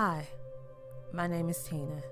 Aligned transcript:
Hi, 0.00 0.28
my 1.10 1.26
name 1.26 1.48
is 1.48 1.60
Tina. 1.60 2.04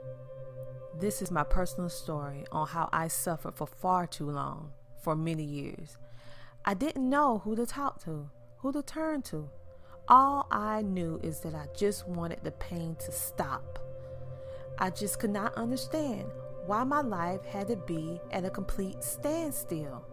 This 0.99 1.23
is 1.23 1.31
my 1.31 1.45
personal 1.45 1.89
story 1.89 2.45
on 2.51 2.67
how 2.67 2.89
I 2.93 3.07
suffered 3.07 3.55
for 3.55 3.69
far 3.69 4.09
too 4.09 4.29
long, 4.29 4.73
for 5.05 5.15
many 5.15 5.45
years. 5.45 5.97
I 6.65 6.75
didn't 6.75 7.09
know 7.09 7.43
who 7.45 7.55
to 7.55 7.65
talk 7.65 8.03
to, 8.03 8.29
who 8.57 8.73
to 8.73 8.83
turn 8.83 9.23
to. 9.31 9.49
All 10.09 10.49
I 10.51 10.83
knew 10.83 11.21
is 11.23 11.39
that 11.43 11.55
I 11.55 11.67
just 11.77 12.09
wanted 12.09 12.41
the 12.43 12.51
pain 12.51 12.97
to 13.05 13.13
stop. 13.13 13.79
I 14.81 14.91
just 14.91 15.21
could 15.21 15.31
not 15.31 15.55
understand 15.55 16.25
why 16.67 16.83
my 16.83 17.03
life 17.03 17.45
had 17.45 17.69
to 17.69 17.77
be 17.77 18.21
at 18.33 18.45
a 18.45 18.51
complete 18.51 19.05
standstill. 19.05 20.05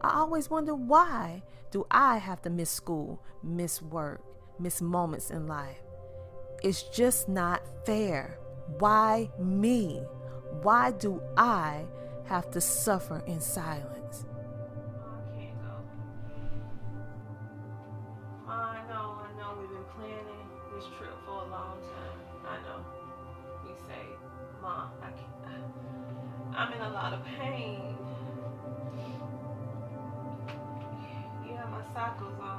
I 0.00 0.16
always 0.16 0.48
wondered 0.48 0.76
why 0.76 1.42
do 1.72 1.88
I 1.90 2.18
have 2.18 2.40
to 2.42 2.50
miss 2.50 2.70
school, 2.70 3.20
miss 3.42 3.82
work, 3.82 4.22
miss 4.60 4.80
moments 4.80 5.32
in 5.32 5.48
life? 5.48 5.85
It's 6.66 6.82
just 6.82 7.28
not 7.28 7.62
fair. 7.84 8.40
Why 8.80 9.30
me? 9.38 10.02
Why 10.62 10.90
do 10.90 11.22
I 11.36 11.84
have 12.24 12.50
to 12.50 12.60
suffer 12.60 13.22
in 13.24 13.40
silence? 13.40 14.24
I'm 26.58 26.72
in 26.72 26.80
a 26.80 26.90
lot 26.90 27.12
of 27.12 27.20
pain. 27.38 27.94
Yeah, 31.46 31.64
my 31.70 31.84
cycle's 31.94 32.40
on. 32.40 32.55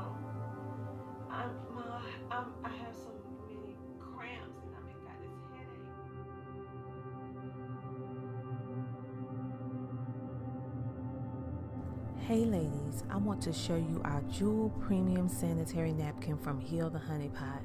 Hey 12.27 12.43
ladies, 12.43 13.05
I 13.09 13.15
want 13.15 13.41
to 13.43 13.53
show 13.53 13.77
you 13.77 14.01
our 14.03 14.21
Jewel 14.23 14.69
Premium 14.81 15.29
Sanitary 15.29 15.93
Napkin 15.93 16.37
from 16.37 16.59
Heal 16.59 16.89
the 16.89 16.99
Honey 16.99 17.29
Pot. 17.29 17.61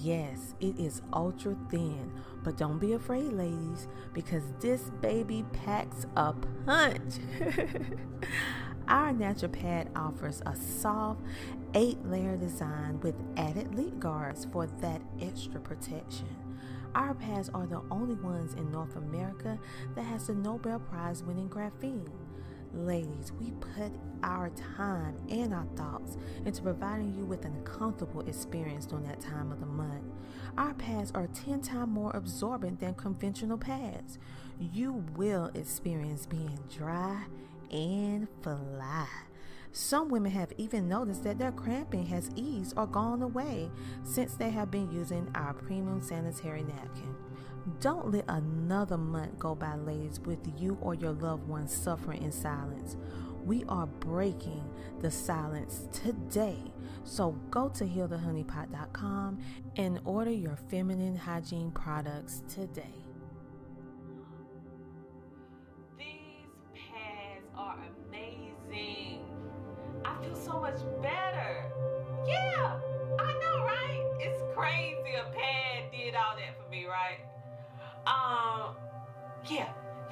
Yes, 0.00 0.54
it 0.58 0.78
is 0.78 1.02
ultra 1.12 1.54
thin, 1.70 2.10
but 2.42 2.56
don't 2.56 2.78
be 2.78 2.94
afraid, 2.94 3.34
ladies, 3.34 3.86
because 4.14 4.42
this 4.58 4.88
baby 5.02 5.44
packs 5.52 6.06
a 6.16 6.32
punch. 6.64 7.16
our 8.88 9.12
natural 9.12 9.52
pad 9.52 9.90
offers 9.94 10.40
a 10.46 10.56
soft 10.56 11.20
eight 11.74 12.02
layer 12.06 12.38
design 12.38 12.98
with 13.02 13.16
added 13.36 13.74
leak 13.74 14.00
guards 14.00 14.46
for 14.50 14.66
that 14.80 15.02
extra 15.20 15.60
protection. 15.60 16.34
Our 16.94 17.12
pads 17.12 17.50
are 17.50 17.66
the 17.66 17.82
only 17.90 18.14
ones 18.14 18.54
in 18.54 18.72
North 18.72 18.96
America 18.96 19.58
that 19.94 20.04
has 20.04 20.28
the 20.28 20.34
Nobel 20.34 20.78
Prize 20.78 21.22
winning 21.22 21.50
graphene. 21.50 22.23
Ladies, 22.74 23.30
we 23.38 23.52
put 23.52 23.92
our 24.24 24.50
time 24.76 25.16
and 25.30 25.54
our 25.54 25.66
thoughts 25.76 26.16
into 26.44 26.60
providing 26.60 27.14
you 27.14 27.24
with 27.24 27.44
an 27.44 27.54
uncomfortable 27.54 28.22
experience 28.22 28.84
during 28.84 29.04
that 29.04 29.20
time 29.20 29.52
of 29.52 29.60
the 29.60 29.66
month. 29.66 30.02
Our 30.58 30.74
pads 30.74 31.12
are 31.14 31.28
10 31.28 31.60
times 31.60 31.88
more 31.88 32.10
absorbent 32.14 32.80
than 32.80 32.94
conventional 32.94 33.58
pads. 33.58 34.18
You 34.58 35.04
will 35.14 35.52
experience 35.54 36.26
being 36.26 36.58
dry 36.76 37.24
and 37.70 38.26
fly. 38.42 39.06
Some 39.70 40.08
women 40.08 40.32
have 40.32 40.52
even 40.56 40.88
noticed 40.88 41.22
that 41.24 41.38
their 41.38 41.52
cramping 41.52 42.06
has 42.06 42.30
eased 42.34 42.74
or 42.76 42.86
gone 42.86 43.22
away 43.22 43.70
since 44.02 44.34
they 44.34 44.50
have 44.50 44.70
been 44.70 44.90
using 44.90 45.28
our 45.34 45.54
premium 45.54 46.00
sanitary 46.00 46.62
napkin. 46.62 47.14
Don't 47.80 48.10
let 48.10 48.24
another 48.28 48.98
month 48.98 49.38
go 49.38 49.54
by, 49.54 49.74
ladies, 49.76 50.20
with 50.20 50.40
you 50.58 50.76
or 50.80 50.94
your 50.94 51.12
loved 51.12 51.48
ones 51.48 51.72
suffering 51.74 52.22
in 52.22 52.32
silence. 52.32 52.96
We 53.44 53.64
are 53.68 53.86
breaking 53.86 54.68
the 55.00 55.10
silence 55.10 55.86
today. 55.92 56.58
So 57.04 57.32
go 57.50 57.68
to 57.70 57.84
healthehoneypot.com 57.84 59.38
and 59.76 60.00
order 60.04 60.30
your 60.30 60.56
feminine 60.68 61.16
hygiene 61.16 61.70
products 61.70 62.42
today. 62.48 63.03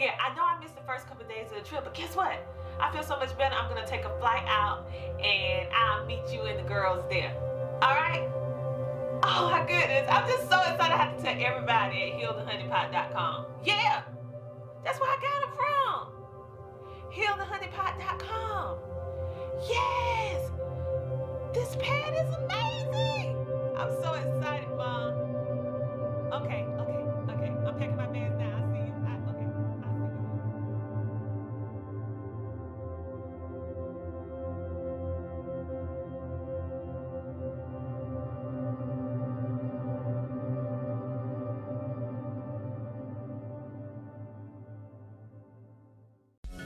Yeah. 0.02 0.14
I 0.20 0.34
know 0.34 0.42
I 0.42 0.58
missed 0.60 0.74
the 0.74 0.82
first 0.82 1.06
couple 1.06 1.22
of 1.22 1.28
days 1.30 1.46
of 1.52 1.62
the 1.62 1.68
trip, 1.68 1.84
but 1.84 1.94
guess 1.94 2.16
what? 2.16 2.34
I 2.80 2.90
feel 2.92 3.04
so 3.04 3.16
much 3.18 3.36
better. 3.38 3.54
I'm 3.54 3.68
gonna 3.68 3.86
take 3.86 4.04
a 4.04 4.18
flight 4.18 4.44
out, 4.48 4.88
and 5.22 5.68
I'll 5.72 6.04
meet 6.06 6.22
you 6.32 6.42
and 6.42 6.58
the 6.58 6.68
girls 6.68 7.04
there. 7.08 7.34
All 7.80 7.94
right? 7.94 8.28
Oh 9.24 9.48
my 9.50 9.60
goodness, 9.60 10.08
I'm 10.10 10.26
just 10.28 10.50
so 10.50 10.58
excited. 10.58 10.92
I 10.92 10.96
have 10.96 11.16
to 11.16 11.22
tell 11.22 11.36
everybody 11.40 12.02
at 12.02 12.18
healthehoneypot.com. 12.20 13.46
Yeah, 13.62 14.02
that's 14.84 14.98
where 15.00 15.10
I 15.10 15.18
got 15.22 15.40
them 15.42 15.52
from. 15.56 16.08
Healthehoneypot.com. 17.14 18.78
Yes, 19.68 20.50
this 21.54 21.76
pad 21.76 22.14
is 22.14 22.34
amazing. 22.34 23.36
I'm 23.76 23.92
so 24.02 24.14
excited, 24.14 24.68
Mom. 24.76 25.12
Okay. 26.32 26.71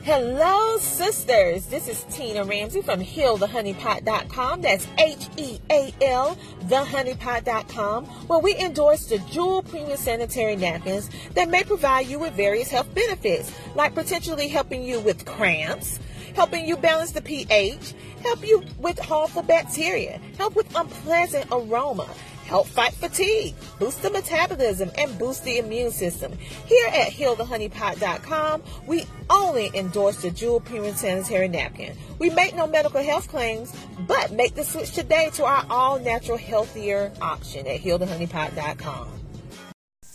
Hello, 0.06 0.78
sisters. 0.78 1.66
This 1.66 1.88
is 1.88 2.04
Tina 2.04 2.44
Ramsey 2.44 2.80
from 2.80 3.00
HealTheHoneyPot.com. 3.00 4.60
That's 4.60 4.86
H 4.98 5.26
E 5.36 5.58
A 5.68 5.92
L, 6.00 6.38
TheHoneyPot.com, 6.66 8.04
where 8.28 8.38
we 8.38 8.54
endorse 8.54 9.06
the 9.06 9.18
Jewel 9.18 9.64
Premium 9.64 9.96
Sanitary 9.96 10.54
Napkins 10.54 11.10
that 11.34 11.48
may 11.48 11.64
provide 11.64 12.06
you 12.06 12.20
with 12.20 12.34
various 12.34 12.70
health 12.70 12.94
benefits, 12.94 13.50
like 13.74 13.96
potentially 13.96 14.46
helping 14.46 14.84
you 14.84 15.00
with 15.00 15.24
cramps, 15.24 15.98
helping 16.36 16.66
you 16.66 16.76
balance 16.76 17.10
the 17.10 17.20
pH, 17.20 17.92
help 18.22 18.46
you 18.46 18.62
with 18.78 19.00
harmful 19.00 19.42
bacteria, 19.42 20.20
help 20.38 20.54
with 20.54 20.72
unpleasant 20.76 21.48
aroma 21.50 22.08
help 22.46 22.66
fight 22.66 22.92
fatigue, 22.92 23.54
boost 23.78 24.02
the 24.02 24.10
metabolism, 24.10 24.90
and 24.96 25.18
boost 25.18 25.44
the 25.44 25.58
immune 25.58 25.90
system. 25.90 26.32
Here 26.66 26.88
at 26.88 27.12
healthehoneypot.com, 27.12 28.62
we 28.86 29.04
only 29.28 29.70
endorse 29.74 30.22
the 30.22 30.30
Jewel 30.30 30.60
Premium 30.60 30.94
Sanitary 30.94 31.48
Napkin. 31.48 31.96
We 32.18 32.30
make 32.30 32.54
no 32.54 32.66
medical 32.66 33.02
health 33.02 33.28
claims, 33.28 33.74
but 34.06 34.32
make 34.32 34.54
the 34.54 34.64
switch 34.64 34.92
today 34.92 35.30
to 35.34 35.44
our 35.44 35.66
all 35.68 35.98
natural, 35.98 36.38
healthier 36.38 37.12
option 37.20 37.66
at 37.66 37.80
healthehoneypot.com. 37.80 39.15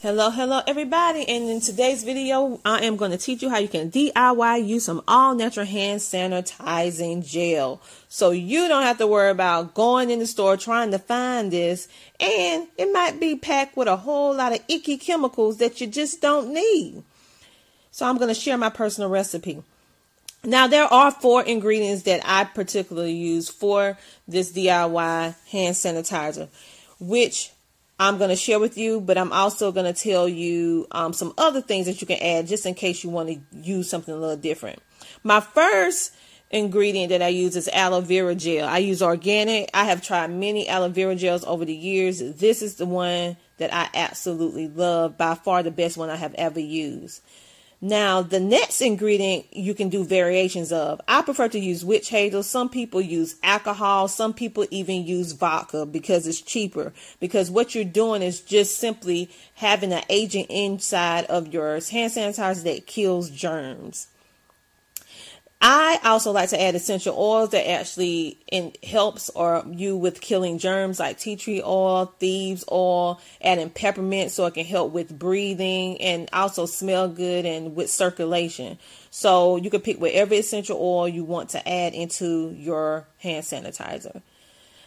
Hello, 0.02 0.32
hello 0.32 0.64
everybody. 0.66 1.30
And 1.30 1.48
in 1.48 1.62
today's 1.62 2.04
video, 2.04 2.60
I 2.66 2.86
am 2.86 2.96
going 2.96 3.12
to 3.12 3.20
teach 3.20 3.44
you 3.44 3.52
how 3.52 3.60
you 3.60 3.68
can 3.68 3.92
DIY 3.92 4.66
use 4.66 4.86
some 4.86 5.04
all 5.08 5.36
natural 5.36 5.68
hand 5.68 6.00
sanitizing 6.00 7.24
gel. 7.24 7.80
So 8.10 8.32
you 8.32 8.68
don't 8.68 8.82
have 8.82 8.98
to 8.98 9.06
worry 9.06 9.30
about 9.30 9.76
going 9.76 10.10
in 10.10 10.18
the 10.18 10.26
store 10.26 10.58
trying 10.58 10.90
to 10.90 10.98
find 10.98 11.52
this. 11.52 11.88
And 12.20 12.68
it 12.80 12.92
might 12.92 13.20
be 13.20 13.36
packed 13.36 13.78
with 13.78 13.88
a 13.88 13.98
whole 13.98 14.36
lot 14.36 14.54
of 14.54 14.64
icky 14.68 14.98
chemicals 14.98 15.58
that 15.58 15.80
you 15.80 15.86
just 15.86 16.20
don't 16.20 16.52
need. 16.52 17.04
So 17.92 18.08
I'm 18.08 18.18
going 18.18 18.34
to 18.34 18.42
share 18.42 18.58
my 18.58 18.72
personal 18.72 19.12
recipe. 19.12 19.62
Now 20.44 20.66
there 20.66 20.92
are 20.92 21.12
four 21.12 21.44
ingredients 21.44 22.02
that 22.06 22.22
I 22.26 22.46
particularly 22.46 23.14
use 23.14 23.50
for 23.50 24.00
this 24.28 24.52
DIY 24.52 25.36
hand 25.52 25.76
sanitizer, 25.76 26.48
which 27.00 27.52
I'm 28.02 28.18
going 28.18 28.32
to 28.32 28.36
share 28.36 28.60
with 28.60 28.80
you, 28.80 29.00
but 29.00 29.16
I'm 29.16 29.32
also 29.32 29.72
going 29.72 29.86
to 29.86 29.94
tell 29.94 30.28
you 30.28 30.88
um, 30.90 31.14
some 31.14 31.36
other 31.38 31.62
things 31.62 31.86
that 31.86 32.02
you 32.02 32.08
can 32.08 32.18
add 32.20 32.48
just 32.48 32.66
in 32.66 32.74
case 32.74 33.04
you 33.04 33.12
want 33.12 33.30
to 33.30 33.40
use 33.56 33.88
something 33.88 34.12
a 34.12 34.18
little 34.18 34.36
different. 34.36 34.80
My 35.24 35.40
first 35.40 36.12
ingredient 36.50 37.10
that 37.10 37.22
I 37.22 37.28
use 37.28 37.56
is 37.56 37.70
aloe 37.72 38.02
vera 38.02 38.34
gel. 38.34 38.68
I 38.68 38.80
use 38.80 39.04
organic. 39.04 39.70
I 39.76 39.84
have 39.84 40.02
tried 40.02 40.32
many 40.32 40.68
aloe 40.68 40.90
vera 40.90 41.16
gels 41.16 41.44
over 41.46 41.64
the 41.64 41.76
years. 41.76 42.18
This 42.18 42.64
is 42.64 42.78
the 42.78 42.88
one 42.88 43.38
that 43.58 43.72
I 43.72 43.88
absolutely 43.94 44.68
love, 44.68 45.16
by 45.16 45.36
far 45.36 45.62
the 45.62 45.70
best 45.70 45.96
one 45.96 46.10
I 46.10 46.16
have 46.16 46.34
ever 46.40 46.60
used. 46.60 47.22
Now, 47.84 48.22
the 48.22 48.40
next 48.40 48.80
ingredient 48.80 49.48
you 49.52 49.74
can 49.74 49.90
do 49.90 50.04
variations 50.04 50.72
of. 50.72 51.02
I 51.08 51.24
prefer 51.24 51.48
to 51.48 51.60
use 51.60 51.84
witch 51.84 52.10
hazel. 52.10 52.44
Some 52.44 52.70
people 52.70 53.02
use 53.02 53.38
alcohol. 53.42 54.08
Some 54.08 54.36
people 54.36 54.68
even 54.70 55.04
use 55.04 55.32
vodka 55.32 55.88
because 55.88 56.28
it's 56.28 56.42
cheaper. 56.42 56.94
Because 57.20 57.50
what 57.50 57.74
you're 57.74 57.84
doing 57.84 58.22
is 58.22 58.40
just 58.40 58.78
simply 58.78 59.32
having 59.56 59.92
an 59.94 60.04
agent 60.10 60.46
inside 60.52 61.26
of 61.26 61.52
your 61.52 61.72
hand 61.74 62.14
sanitizer 62.14 62.64
that 62.64 62.86
kills 62.86 63.32
germs. 63.32 64.08
I 65.64 66.00
also 66.04 66.32
like 66.32 66.50
to 66.50 66.60
add 66.60 66.74
essential 66.74 67.16
oils 67.16 67.52
that 67.52 67.70
actually 67.70 68.40
in, 68.52 68.74
helps 68.84 69.30
or 69.30 69.64
you 69.70 69.96
with 69.96 70.20
killing 70.20 70.58
germs 70.58 71.00
like 71.00 71.20
tea 71.20 71.36
tree 71.36 71.62
oil, 71.64 72.08
thieves 72.18 72.64
oil, 72.72 73.22
adding 73.42 73.70
peppermint 73.70 74.32
so 74.32 74.48
it 74.48 74.56
can 74.56 74.66
help 74.66 74.92
with 74.92 75.18
breathing 75.18 76.02
and 76.02 76.28
also 76.34 76.66
smell 76.66 77.08
good 77.08 77.46
and 77.46 77.76
with 77.76 77.92
circulation. 77.92 78.80
So 79.12 79.58
you 79.58 79.70
can 79.70 79.82
pick 79.82 80.02
whatever 80.02 80.34
essential 80.34 80.80
oil 80.82 81.08
you 81.08 81.24
want 81.24 81.50
to 81.50 81.70
add 81.70 81.94
into 81.94 82.56
your 82.58 83.06
hand 83.20 83.46
sanitizer. 83.46 84.24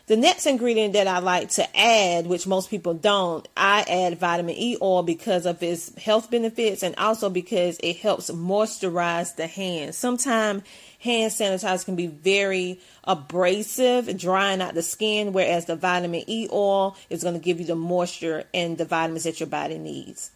The 0.06 0.17
next 0.19 0.45
ingredient 0.45 0.93
that 0.93 1.06
I 1.06 1.21
like 1.21 1.49
to 1.51 1.77
add, 1.77 2.27
which 2.27 2.47
most 2.47 2.69
people 2.69 2.93
don't, 2.93 3.49
I 3.56 3.87
add 3.89 4.19
vitamin 4.19 4.55
E 4.55 4.77
oil 4.83 5.03
because 5.03 5.47
of 5.47 5.62
its 5.62 5.97
health 5.97 6.31
benefits 6.31 6.83
and 6.83 6.95
also 6.97 7.31
because 7.31 7.79
it 7.83 7.97
helps 7.97 8.31
moisturize 8.31 9.35
the 9.35 9.47
hands. 9.47 9.97
Sometimes 9.97 10.62
hand 10.99 11.33
sanitizer 11.33 11.87
can 11.87 11.97
be 11.97 12.06
very 12.06 12.81
abrasive, 13.05 14.15
drying 14.19 14.61
out 14.61 14.75
the 14.75 14.83
skin, 14.83 15.33
whereas 15.33 15.65
the 15.65 15.77
vitamin 15.77 16.25
E 16.27 16.49
oil 16.53 16.99
is 17.09 17.23
going 17.23 17.35
to 17.35 17.41
give 17.41 17.59
you 17.59 17.65
the 17.65 17.75
moisture 17.75 18.45
and 18.53 18.77
the 18.77 18.85
vitamins 18.85 19.25
that 19.25 19.41
your 19.41 19.47
body 19.47 19.79
needs. 19.79 20.33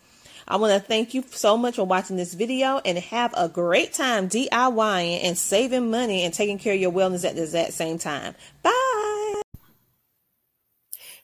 I 0.50 0.56
want 0.56 0.73
to 0.73 0.81
thank 0.81 1.12
you 1.12 1.25
so 1.31 1.59
much 1.59 1.76
for 1.76 1.85
watching 1.85 2.17
this 2.17 2.32
video 2.32 2.81
and 2.87 2.97
have 2.97 3.35
a 3.37 3.50
great 3.50 3.93
time 3.93 4.31
DIYing 4.31 5.20
and 5.25 5.37
saving 5.37 5.91
money 5.91 6.23
and 6.23 6.32
taking 6.32 6.59
care 6.59 6.73
of 6.73 6.81
your 6.81 6.91
wellness 6.91 7.29
at 7.29 7.37
the 7.37 7.43
exact 7.43 7.75
same 7.75 7.99
time. 7.99 8.35
Bye. 8.62 8.77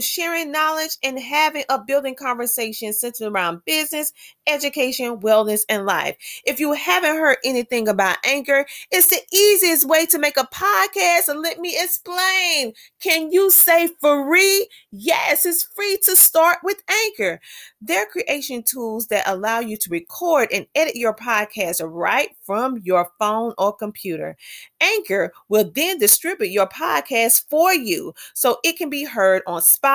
sharing 0.00 0.52
knowledge 0.52 0.96
and 1.02 1.18
having 1.18 1.64
a 1.68 1.82
building 1.82 2.14
conversation 2.14 2.92
centered 2.92 3.32
around 3.32 3.64
business, 3.64 4.12
education, 4.46 5.18
wellness, 5.18 5.62
and 5.68 5.86
life. 5.86 6.16
If 6.44 6.60
you 6.60 6.72
haven't 6.72 7.16
heard 7.16 7.38
anything 7.44 7.88
about 7.88 8.18
Anchor, 8.24 8.66
it's 8.90 9.08
the 9.08 9.20
easiest 9.32 9.86
way 9.88 10.06
to 10.06 10.18
make 10.18 10.36
a 10.36 10.48
podcast. 10.52 11.28
And 11.28 11.40
let 11.40 11.58
me 11.58 11.76
explain. 11.78 12.72
Can 13.00 13.30
you 13.30 13.50
say 13.50 13.88
free? 14.00 14.68
Yes, 14.90 15.46
it's 15.46 15.62
free 15.62 15.98
to 16.04 16.16
start 16.16 16.58
with 16.62 16.82
Anchor. 16.88 17.40
They're 17.80 18.06
creation 18.06 18.62
tools 18.62 19.06
that 19.08 19.28
allow 19.28 19.60
you 19.60 19.76
to 19.76 19.90
record 19.90 20.48
and 20.52 20.66
edit 20.74 20.96
your 20.96 21.14
podcast 21.14 21.80
right 21.84 22.30
from 22.42 22.78
your 22.78 23.10
phone 23.18 23.54
or 23.58 23.72
computer. 23.72 24.36
Anchor 24.80 25.32
will 25.48 25.70
then 25.74 25.98
distribute 25.98 26.50
your 26.50 26.66
podcast 26.66 27.44
for 27.48 27.72
you 27.72 28.14
so 28.34 28.58
it 28.64 28.76
can 28.76 28.90
be 28.90 29.04
heard 29.04 29.42
on 29.46 29.60
Spotify, 29.60 29.87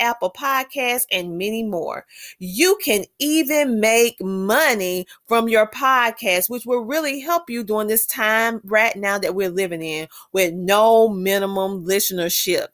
Apple 0.00 0.30
Podcasts, 0.30 1.06
and 1.10 1.38
many 1.38 1.62
more. 1.62 2.06
You 2.38 2.78
can 2.82 3.04
even 3.18 3.80
make 3.80 4.22
money 4.22 5.06
from 5.26 5.48
your 5.48 5.68
podcast, 5.70 6.48
which 6.48 6.66
will 6.66 6.84
really 6.84 7.20
help 7.20 7.50
you 7.50 7.64
during 7.64 7.88
this 7.88 8.06
time 8.06 8.60
right 8.64 8.96
now 8.96 9.18
that 9.18 9.34
we're 9.34 9.50
living 9.50 9.82
in 9.82 10.08
with 10.32 10.54
no 10.54 11.08
minimum 11.08 11.84
listenership. 11.84 12.68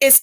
It's 0.00 0.22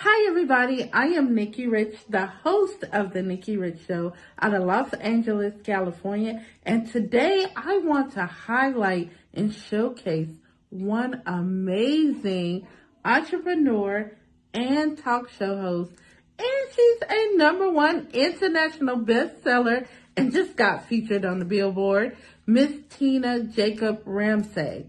Hi, 0.00 0.28
everybody. 0.28 0.88
I 0.92 1.06
am 1.06 1.34
Nikki 1.34 1.66
Rich, 1.66 1.96
the 2.08 2.26
host 2.26 2.84
of 2.92 3.12
The 3.12 3.20
Nikki 3.20 3.56
Rich 3.56 3.80
Show 3.88 4.12
out 4.40 4.54
of 4.54 4.62
Los 4.62 4.92
Angeles, 4.92 5.54
California. 5.64 6.46
And 6.64 6.88
today 6.88 7.46
I 7.56 7.78
want 7.78 8.12
to 8.12 8.24
highlight 8.24 9.10
and 9.34 9.52
showcase 9.52 10.28
one 10.70 11.22
amazing 11.26 12.68
entrepreneur 13.04 14.12
and 14.54 14.96
talk 14.96 15.30
show 15.30 15.60
host. 15.60 15.90
And 16.38 16.72
she's 16.76 16.98
a 17.10 17.36
number 17.36 17.68
one 17.68 18.06
international 18.12 18.98
bestseller 18.98 19.88
and 20.16 20.32
just 20.32 20.54
got 20.54 20.86
featured 20.86 21.24
on 21.24 21.40
the 21.40 21.44
billboard, 21.44 22.16
Miss 22.46 22.70
Tina 22.90 23.42
Jacob 23.42 24.02
Ramsay. 24.04 24.86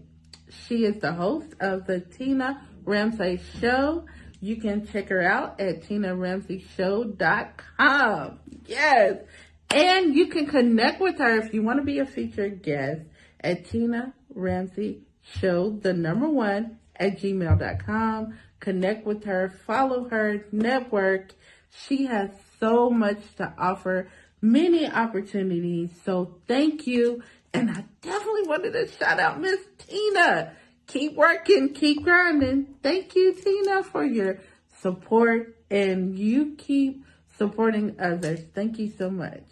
She 0.68 0.84
is 0.84 1.00
the 1.00 1.14
host 1.14 1.52
of 1.58 1.88
the 1.88 1.98
Tina 1.98 2.64
Ramsay 2.84 3.40
Show. 3.60 4.04
You 4.40 4.56
can 4.56 4.86
check 4.86 5.10
her 5.10 5.22
out 5.22 5.60
at 5.60 5.82
TinaRamsayShow.com. 5.82 8.40
Yes. 8.66 9.16
And 9.70 10.14
you 10.14 10.28
can 10.28 10.46
connect 10.46 11.00
with 11.00 11.18
her 11.18 11.38
if 11.38 11.52
you 11.54 11.62
want 11.62 11.78
to 11.78 11.84
be 11.84 11.98
a 11.98 12.06
featured 12.06 12.62
guest 12.62 13.02
at 13.40 13.66
Tina 13.66 14.14
Ramsay 14.34 15.02
Show, 15.22 15.70
the 15.70 15.92
number 15.92 16.28
one 16.28 16.78
at 16.96 17.20
gmail.com. 17.20 18.38
Connect 18.58 19.06
with 19.06 19.24
her, 19.24 19.54
follow 19.66 20.08
her, 20.08 20.46
network. 20.52 21.34
She 21.70 22.06
has 22.06 22.30
so 22.58 22.90
much 22.90 23.18
to 23.36 23.54
offer, 23.58 24.08
many 24.42 24.90
opportunities. 24.90 25.90
So 26.04 26.38
thank 26.48 26.86
you. 26.86 27.22
And 27.52 27.70
I 27.70 27.84
definitely 28.02 28.46
wanted 28.46 28.72
to 28.72 28.88
shout 28.88 29.20
out 29.20 29.40
Miss 29.40 29.60
Tina 29.78 30.52
keep 30.90 31.14
working, 31.14 31.72
keep 31.72 32.02
grinding. 32.02 32.66
Thank 32.82 33.14
you, 33.14 33.32
Tina, 33.32 33.82
for 33.84 34.04
your 34.04 34.40
support 34.80 35.56
and 35.70 36.18
you 36.18 36.56
keep 36.58 37.04
supporting 37.38 37.94
others. 38.00 38.40
Thank 38.54 38.78
you 38.78 38.90
so 38.98 39.08
much. 39.08 39.44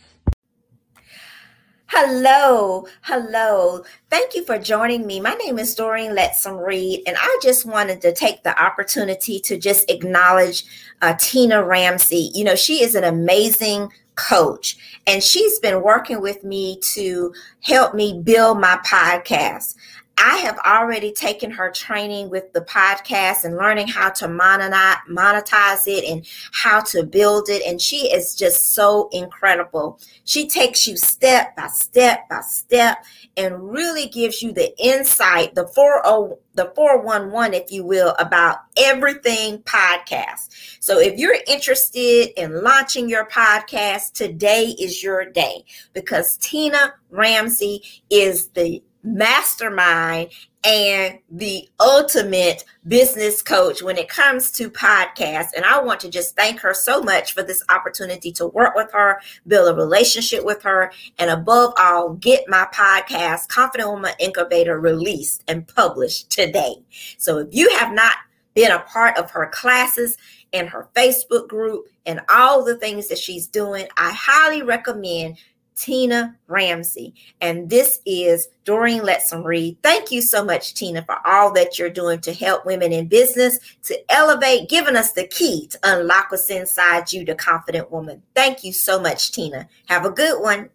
Hello, 1.87 2.87
hello. 3.03 3.83
Thank 4.11 4.35
you 4.35 4.45
for 4.45 4.59
joining 4.59 5.07
me. 5.07 5.21
My 5.21 5.35
name 5.35 5.59
is 5.59 5.75
Doreen 5.75 6.15
Letson 6.15 6.65
Reed, 6.65 7.03
and 7.07 7.17
I 7.19 7.39
just 7.43 7.65
wanted 7.65 8.03
to 8.03 8.13
take 8.13 8.43
the 8.43 8.61
opportunity 8.63 9.41
to 9.41 9.57
just 9.57 9.91
acknowledge 9.91 10.65
uh, 11.01 11.15
Tina 11.19 11.65
Ramsey. 11.65 12.31
You 12.35 12.45
know, 12.45 12.57
she 12.57 12.83
is 12.83 12.95
an 12.95 13.05
amazing 13.05 13.91
coach, 14.17 15.01
and 15.07 15.23
she's 15.23 15.59
been 15.61 15.83
working 15.83 16.21
with 16.21 16.45
me 16.45 16.79
to 16.93 17.33
help 17.63 17.95
me 17.95 18.21
build 18.23 18.61
my 18.61 18.79
podcast. 18.85 19.75
I 20.21 20.39
have 20.39 20.59
already 20.59 21.13
taken 21.13 21.51
her 21.53 21.71
training 21.71 22.29
with 22.29 22.53
the 22.53 22.63
podcast 22.63 23.45
and 23.45 23.57
learning 23.57 23.87
how 23.87 24.11
to 24.11 24.27
monetize 24.27 25.87
it 25.87 26.05
and 26.05 26.27
how 26.53 26.81
to 26.81 27.05
build 27.05 27.49
it. 27.49 27.63
And 27.65 27.81
she 27.81 28.13
is 28.13 28.35
just 28.35 28.75
so 28.75 29.09
incredible. 29.13 30.01
She 30.25 30.49
takes 30.49 30.89
you 30.89 30.97
step 30.97 31.55
by 31.57 31.69
step 31.69 32.29
by 32.29 32.41
step 32.41 33.05
and 33.37 33.71
really 33.71 34.09
gives 34.09 34.43
you 34.43 34.53
the 34.53 34.77
insight, 34.83 35.55
the 35.55 35.69
40, 35.69 36.35
the 36.55 36.73
411, 36.75 37.55
if 37.55 37.71
you 37.71 37.85
will, 37.85 38.17
about 38.19 38.59
everything 38.77 39.59
podcast. 39.59 40.79
So 40.81 40.99
if 40.99 41.17
you're 41.17 41.37
interested 41.47 42.31
in 42.37 42.65
launching 42.65 43.09
your 43.09 43.29
podcast, 43.29 44.15
today 44.15 44.75
is 44.81 45.01
your 45.03 45.31
day 45.31 45.65
because 45.93 46.37
Tina 46.39 46.95
Ramsey 47.11 47.83
is 48.11 48.49
the 48.49 48.83
mastermind 49.15 50.31
and 50.65 51.19
the 51.31 51.69
ultimate 51.81 52.65
business 52.87 53.43
coach 53.43 53.83
when 53.83 53.97
it 53.97 54.09
comes 54.09 54.51
to 54.53 54.71
podcasts. 54.71 55.51
And 55.57 55.65
I 55.65 55.81
want 55.81 56.01
to 56.01 56.11
just 56.11 56.37
thank 56.37 56.61
her 56.61 56.75
so 56.75 57.01
much 57.01 57.33
for 57.33 57.43
this 57.43 57.63
opportunity 57.69 58.33
to 58.33 58.47
work 58.47 58.75
with 58.75 58.91
her, 58.93 59.21
build 59.47 59.69
a 59.69 59.75
relationship 59.75 60.45
with 60.45 60.63
her, 60.63 60.93
and 61.19 61.31
above 61.31 61.73
all, 61.79 62.15
get 62.15 62.49
my 62.49 62.67
podcast, 62.73 63.49
Confident 63.49 63.89
Woman 63.89 64.13
Incubator, 64.19 64.81
released 64.81 65.45
and 65.49 65.67
published 65.69 66.31
today. 66.31 66.75
So 67.19 67.39
if 67.39 67.49
you 67.53 67.71
have 67.77 67.93
not 67.93 68.17
been 68.55 68.73
a 68.73 68.81
part 68.81 69.17
of 69.17 69.31
her 69.31 69.47
classes, 69.47 70.17
and 70.53 70.69
her 70.69 70.89
Facebook 70.95 71.49
group 71.49 71.87
and 72.07 72.21
all 72.29 72.65
the 72.65 72.77
things 72.77 73.09
that 73.09 73.19
she's 73.19 73.47
doing, 73.47 73.87
I 73.97 74.13
highly 74.13 74.63
recommend 74.63 75.37
Tina 75.79 76.37
Ramsey. 76.49 77.15
And 77.41 77.71
this 77.71 78.01
is 78.05 78.49
Doreen 78.65 79.03
Letson 79.03 79.45
Reed. 79.45 79.79
Thank 79.83 80.11
you 80.11 80.21
so 80.21 80.45
much, 80.45 80.75
Tina, 80.75 81.03
for 81.05 81.19
all 81.25 81.53
that 81.53 81.79
you're 81.79 81.89
doing 81.89 82.21
to 82.23 82.33
help 82.33 82.67
women 82.67 82.93
in 82.93 83.07
business, 83.07 83.59
to 83.85 84.13
elevate, 84.13 84.69
giving 84.69 84.97
us 84.97 85.13
the 85.13 85.27
key 85.27 85.69
to 85.69 85.79
unlock 85.85 86.31
what's 86.31 86.51
inside 86.51 87.13
you, 87.13 87.25
the 87.25 87.35
confident 87.35 87.91
woman. 87.91 88.23
Thank 88.35 88.65
you 88.65 88.73
so 88.73 89.01
much, 89.01 89.33
Tina. 89.33 89.69
Have 89.87 90.05
a 90.05 90.11
good 90.11 90.43
one. 90.43 90.69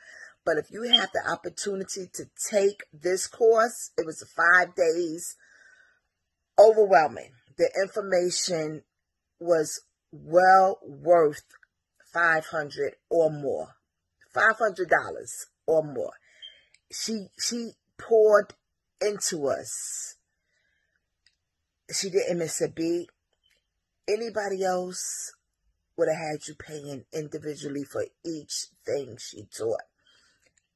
But 0.45 0.59
if 0.59 0.71
you 0.71 0.83
have 0.83 1.11
the 1.15 1.23
opportunity 1.31 2.11
to 2.15 2.25
take 2.51 2.83
this 2.93 3.27
course, 3.27 3.93
it 3.97 4.05
was 4.05 4.23
five 4.37 4.75
days, 4.75 5.37
overwhelming. 6.59 7.31
The 7.57 7.71
information 7.83 8.83
was 9.41 9.81
well 10.13 10.81
worth 10.83 11.45
500 12.15 12.95
or 13.11 13.31
more. 13.31 13.75
$500 14.35 14.87
or 15.67 15.83
more. 15.83 16.13
She 16.91 17.27
she 17.39 17.73
poured 17.99 18.55
into 19.01 19.49
us. 19.49 20.17
She 21.93 22.11
didn't 22.11 22.39
miss 22.39 22.61
a 22.61 22.69
beat. 22.69 23.09
Anybody 24.09 24.65
else 24.65 25.33
would 25.97 26.09
have 26.09 26.33
had 26.33 26.49
you 26.49 26.55
paying 26.55 27.05
individually 27.13 27.85
for 27.85 28.05
each 28.25 28.67
thing 28.85 29.17
she 29.19 29.45
taught. 29.57 29.83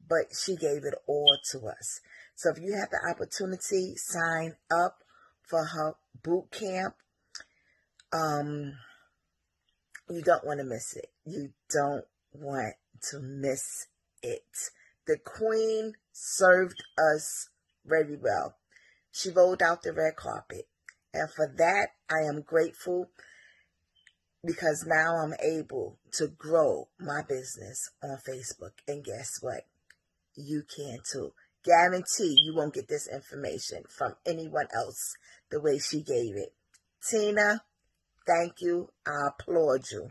But 0.06 0.34
she 0.34 0.56
gave 0.56 0.84
it 0.84 0.94
all 1.06 1.36
to 1.52 1.66
us. 1.66 2.00
So 2.34 2.50
if 2.50 2.58
you 2.62 2.76
have 2.78 2.90
the 2.90 3.00
opportunity, 3.10 3.94
sign 3.96 4.54
up 4.70 4.98
for 5.42 5.64
her 5.64 5.94
boot 6.22 6.50
camp. 6.50 6.94
Um, 8.12 8.74
you 10.08 10.22
don't 10.22 10.46
want 10.46 10.60
to 10.60 10.64
miss 10.64 10.96
it. 10.96 11.10
You 11.28 11.50
don't 11.70 12.06
want 12.32 12.74
to 13.10 13.20
miss 13.20 13.86
it. 14.22 14.42
The 15.06 15.18
Queen 15.18 15.92
served 16.10 16.82
us 16.98 17.50
very 17.84 18.16
well. 18.16 18.56
She 19.12 19.30
rolled 19.30 19.62
out 19.62 19.82
the 19.82 19.92
red 19.92 20.16
carpet. 20.16 20.68
And 21.12 21.28
for 21.30 21.52
that, 21.58 21.88
I 22.10 22.26
am 22.28 22.40
grateful 22.40 23.10
because 24.42 24.86
now 24.86 25.16
I'm 25.16 25.34
able 25.42 25.98
to 26.12 26.28
grow 26.28 26.88
my 26.98 27.22
business 27.28 27.90
on 28.02 28.18
Facebook. 28.26 28.72
And 28.86 29.04
guess 29.04 29.38
what? 29.42 29.66
You 30.34 30.62
can 30.62 31.00
too. 31.12 31.32
Guarantee 31.62 32.40
you 32.42 32.54
won't 32.54 32.74
get 32.74 32.88
this 32.88 33.06
information 33.06 33.82
from 33.88 34.14
anyone 34.24 34.68
else 34.74 35.16
the 35.50 35.60
way 35.60 35.78
she 35.78 36.02
gave 36.02 36.36
it. 36.36 36.54
Tina, 37.06 37.62
Thank 38.28 38.60
you. 38.60 38.90
I 39.06 39.28
applaud 39.28 39.84
you. 39.90 40.10